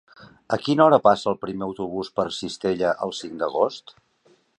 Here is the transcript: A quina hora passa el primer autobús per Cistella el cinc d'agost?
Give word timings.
A 0.55 0.57
quina 0.67 0.81
hora 0.85 0.99
passa 1.07 1.27
el 1.31 1.37
primer 1.43 1.67
autobús 1.67 2.09
per 2.21 2.25
Cistella 2.39 2.95
el 3.09 3.15
cinc 3.19 3.37
d'agost? 3.43 3.95